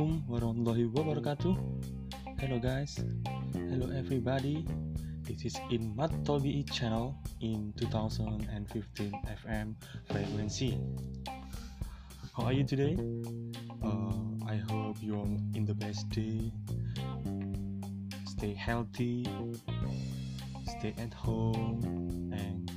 Assalamualaikum 0.00 0.32
warahmatullahi 0.32 0.84
wabarakatuh. 0.96 1.54
Hello 2.40 2.56
guys, 2.56 3.04
hello 3.52 3.92
everybody. 3.92 4.64
This 5.28 5.44
is 5.44 5.60
in 5.68 5.92
Mat 5.92 6.08
Tobi 6.24 6.64
channel 6.72 7.12
in 7.44 7.76
2015 7.76 8.48
FM 9.44 9.76
frequency. 10.08 10.80
How 12.32 12.48
are 12.48 12.56
you 12.56 12.64
today? 12.64 12.96
Uh, 13.84 14.16
I 14.48 14.56
hope 14.72 14.96
you're 15.04 15.28
in 15.52 15.68
the 15.68 15.76
best 15.76 16.08
day. 16.08 16.48
Stay 18.24 18.56
healthy, 18.56 19.28
stay 20.80 20.96
at 20.96 21.12
home, 21.12 21.84
and 22.32 22.72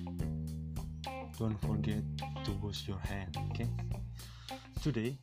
don't 1.39 1.55
forget 1.63 2.03
to 2.43 2.51
wash 2.59 2.83
your 2.83 2.99
hand. 2.99 3.31
Okay. 3.55 3.71
Today 4.83 5.15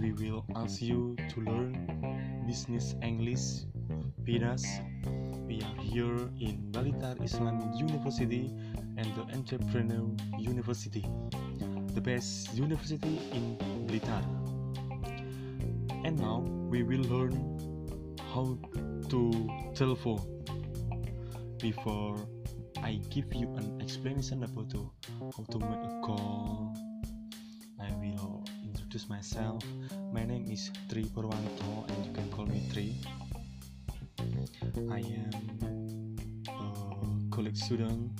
we 0.00 0.12
will 0.12 0.44
ask 0.56 0.80
you 0.80 1.14
to 1.28 1.40
learn 1.42 1.76
business 2.46 2.94
English 3.02 3.68
with 4.26 4.42
us. 4.42 4.64
We 5.46 5.60
are 5.60 5.76
here 5.76 6.16
in 6.40 6.72
Balitar 6.72 7.22
Islamic 7.22 7.78
University 7.78 8.50
and 8.96 9.06
the 9.14 9.28
Entrepreneur 9.36 10.08
University, 10.38 11.04
the 11.92 12.00
best 12.00 12.54
university 12.54 13.20
in 13.32 13.58
Blitar. 13.86 14.24
And 16.04 16.18
now 16.18 16.40
we 16.70 16.82
will 16.82 17.04
learn 17.04 17.36
how 18.32 18.56
to 19.10 19.50
telephone. 19.74 20.24
Before 21.60 22.16
I 22.82 23.00
give 23.10 23.34
you 23.34 23.52
an 23.56 23.78
explanation 23.82 24.44
about 24.44 24.72
how 24.72 25.44
to 25.44 25.58
make 25.58 25.84
a 25.84 26.00
call, 26.00 26.72
I 27.78 27.92
will 28.00 28.44
introduce 28.90 29.08
myself. 29.08 29.62
My 30.12 30.24
name 30.24 30.50
is 30.50 30.68
Tri 30.90 31.02
Purwanto 31.02 31.86
and 31.86 32.06
you 32.06 32.12
can 32.12 32.28
call 32.32 32.46
me 32.46 32.66
Tri. 32.74 32.90
I 34.90 34.98
am 34.98 36.16
a 36.48 37.30
college 37.30 37.56
student 37.56 38.10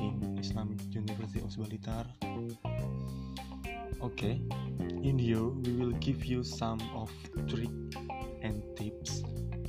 in 0.00 0.38
Islamic 0.40 0.80
University 0.94 1.40
of 1.40 1.50
Balitar. 1.60 2.06
Okay, 4.00 4.40
in 5.04 5.18
here 5.18 5.44
we 5.44 5.72
will 5.76 5.92
give 6.00 6.24
you 6.24 6.42
some 6.42 6.80
of 6.96 7.12
trick 7.46 7.68
and 8.40 8.62
tips 8.78 9.22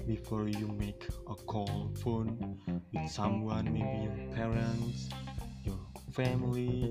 before 0.08 0.48
you 0.48 0.68
make 0.80 1.04
a 1.28 1.36
call 1.36 1.92
phone 2.02 2.58
with 2.94 3.12
someone, 3.12 3.66
maybe 3.74 4.08
your 4.08 4.16
parents, 4.34 5.10
your 5.66 5.80
family, 6.14 6.88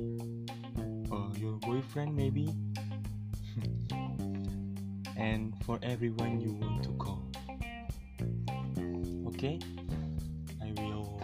or 1.11 1.33
your 1.39 1.57
boyfriend, 1.65 2.15
maybe, 2.15 2.53
and 5.19 5.53
for 5.65 5.79
everyone 5.83 6.41
you 6.41 6.53
want 6.53 6.85
to 6.85 6.91
call. 6.93 7.23
Okay, 9.27 9.59
I 10.63 10.73
will 10.81 11.21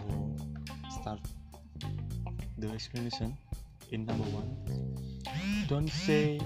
start 0.99 1.19
the 2.57 2.69
explanation 2.69 3.37
in 3.91 4.05
number 4.05 4.25
one. 4.25 4.55
Don't 5.67 5.89
say, 5.89 6.39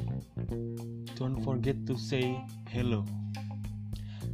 don't 1.16 1.44
forget 1.44 1.86
to 1.88 1.98
say 1.98 2.40
hello. 2.70 3.04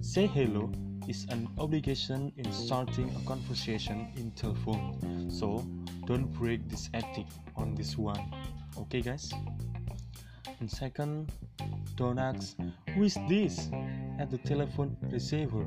Say 0.02 0.27
hello 0.27 0.72
is 1.07 1.25
an 1.29 1.47
obligation 1.57 2.31
in 2.38 2.52
starting 2.52 3.09
a 3.16 3.27
conversation 3.27 4.07
in 4.17 4.31
telephone. 4.31 5.29
So 5.29 5.66
don't 6.05 6.31
break 6.33 6.67
this 6.69 6.89
ethic 6.94 7.27
on 7.55 7.75
this 7.75 7.97
one. 7.97 8.22
Okay 8.77 9.02
guys? 9.02 9.31
And 10.59 10.69
second, 10.69 11.31
don't 11.95 12.19
ask 12.19 12.57
who 12.93 13.03
is 13.03 13.17
this 13.29 13.69
at 14.19 14.29
the 14.29 14.38
telephone 14.39 14.97
receiver. 15.01 15.66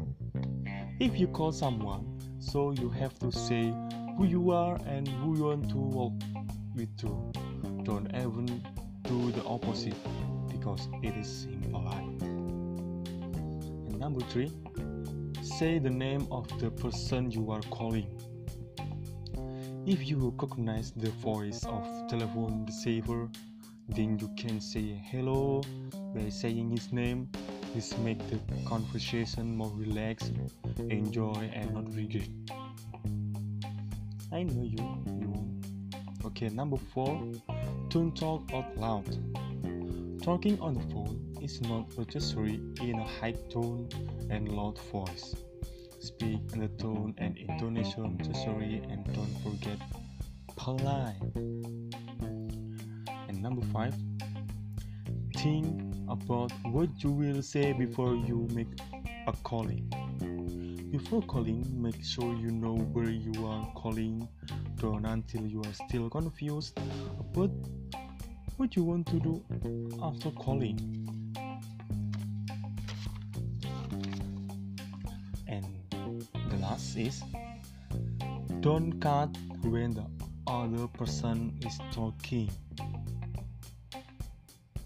If 1.00 1.18
you 1.18 1.26
call 1.28 1.52
someone, 1.52 2.20
so 2.38 2.72
you 2.72 2.90
have 2.90 3.18
to 3.20 3.32
say 3.32 3.72
who 4.16 4.26
you 4.26 4.50
are 4.50 4.78
and 4.86 5.08
who 5.08 5.36
you 5.36 5.44
want 5.44 5.70
to 5.70 5.76
walk 5.76 6.12
with 6.74 6.94
to. 6.98 7.32
Don't 7.84 8.14
even 8.14 8.62
do 9.04 9.32
the 9.32 9.42
opposite 9.44 9.96
because 10.50 10.88
it 11.02 11.16
is 11.16 11.46
impolite. 11.50 12.22
And 12.22 13.98
number 13.98 14.20
three, 14.26 14.52
say 15.42 15.78
the 15.78 15.90
name 15.90 16.26
of 16.30 16.46
the 16.60 16.70
person 16.70 17.30
you 17.30 17.50
are 17.50 17.62
calling. 17.70 18.06
If 19.86 20.06
you 20.06 20.18
recognize 20.18 20.90
the 20.90 21.10
voice 21.10 21.64
of 21.64 21.86
telephone 22.08 22.66
receiver, 22.66 23.30
then 23.88 24.18
you 24.18 24.28
can 24.36 24.60
say 24.60 25.00
hello 25.10 25.62
by 26.14 26.28
saying 26.28 26.70
his 26.70 26.92
name. 26.92 27.28
This 27.74 27.96
make 27.98 28.18
the 28.30 28.38
conversation 28.66 29.56
more 29.56 29.72
relaxed, 29.74 30.32
enjoy, 30.88 31.50
and 31.54 31.74
not 31.74 31.94
regret. 31.94 32.28
I 34.32 34.42
know 34.42 34.62
you. 34.62 35.02
You. 35.06 35.60
Okay, 36.24 36.48
number 36.48 36.76
four. 36.92 37.22
Don't 37.88 38.14
talk 38.16 38.50
out 38.52 38.76
loud. 38.76 39.06
Talking 40.22 40.60
on 40.60 40.74
the 40.74 40.82
phone 40.92 41.34
is 41.42 41.60
not 41.62 41.96
necessary 41.96 42.60
in 42.82 42.98
a 42.98 43.06
high 43.20 43.34
tone 43.50 43.88
and 44.30 44.48
loud 44.48 44.78
voice. 44.92 45.34
Speak 46.00 46.40
in 46.52 46.60
the 46.60 46.68
tone 46.68 47.14
and 47.18 47.36
intonation 47.36 48.16
necessary 48.18 48.82
and 48.90 49.04
don't 49.14 49.36
forget 49.42 49.78
polite. 50.56 51.16
And 53.38 53.44
number 53.44 53.64
five, 53.72 53.94
think 55.36 55.94
about 56.08 56.50
what 56.72 56.88
you 57.04 57.12
will 57.12 57.40
say 57.40 57.72
before 57.72 58.16
you 58.16 58.48
make 58.52 58.66
a 59.28 59.32
calling. 59.44 59.86
Before 60.90 61.22
calling, 61.22 61.64
make 61.80 62.02
sure 62.02 62.34
you 62.34 62.50
know 62.50 62.74
where 62.74 63.08
you 63.08 63.46
are 63.46 63.72
calling. 63.76 64.26
Don't 64.78 65.04
until 65.04 65.46
you 65.46 65.60
are 65.60 65.72
still 65.86 66.10
confused 66.10 66.80
about 67.20 67.52
what 68.56 68.74
you 68.74 68.82
want 68.82 69.06
to 69.06 69.20
do 69.20 69.40
after 70.02 70.32
calling. 70.32 70.80
And 75.46 75.64
the 76.50 76.56
last 76.60 76.96
is 76.96 77.22
don't 78.60 78.98
cut 78.98 79.30
when 79.62 79.92
the 79.92 80.06
other 80.48 80.88
person 80.88 81.56
is 81.64 81.78
talking. 81.92 82.50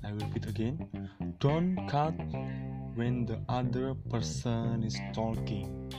I 0.04 0.10
repeat 0.10 0.46
again. 0.46 1.08
Don't 1.38 1.86
cut 1.88 2.14
when 2.94 3.24
the 3.24 3.38
other 3.48 3.94
person 4.10 4.82
is 4.82 4.98
talking. 5.14 5.90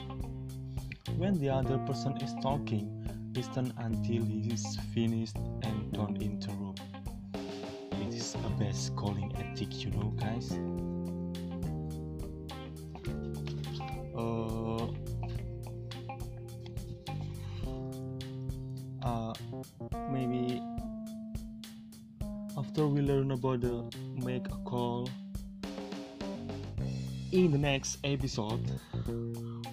When 1.17 1.39
the 1.39 1.49
other 1.49 1.77
person 1.79 2.17
is 2.17 2.33
talking, 2.41 2.89
listen 3.33 3.73
until 3.77 4.25
he 4.25 4.51
is 4.51 4.77
finished 4.93 5.37
and 5.63 5.91
don't 5.93 6.21
interrupt. 6.21 6.81
It 7.93 8.13
is 8.13 8.35
a 8.35 8.49
best 8.59 8.95
calling 8.95 9.33
ethic, 9.37 9.83
you 9.83 9.91
know, 9.91 10.13
guys. 10.19 10.51
Uh, 14.15 14.87
uh, 19.01 19.33
maybe 20.11 20.61
after 22.57 22.87
we 22.87 23.01
learn 23.01 23.31
about 23.31 23.61
the 23.61 23.83
make 24.15 24.47
a 24.47 24.57
call 24.65 25.09
in 27.31 27.51
the 27.51 27.57
next 27.57 27.97
episode 28.03 28.63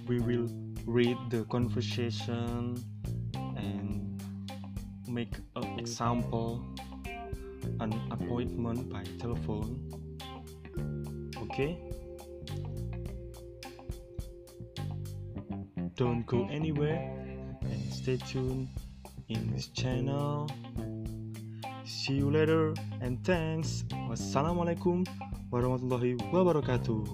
we 0.06 0.18
will 0.20 0.48
read 0.86 1.16
the 1.28 1.44
conversation 1.44 2.82
and 3.34 4.22
make 5.06 5.34
an 5.56 5.78
example 5.78 6.64
an 7.80 7.92
appointment 8.10 8.90
by 8.90 9.04
telephone. 9.18 9.78
Okay? 11.42 11.78
Don't 15.96 16.24
go 16.26 16.48
anywhere 16.50 16.98
and 17.62 17.92
stay 17.92 18.16
tuned 18.16 18.68
in 19.28 19.52
this 19.52 19.68
channel 19.68 20.48
See 22.00 22.16
you 22.16 22.32
later 22.32 22.72
and 23.04 23.20
thanks. 23.28 23.84
Wassalamualaikum 24.08 25.04
warahmatullahi 25.52 26.16
wabarakatuh. 26.32 27.04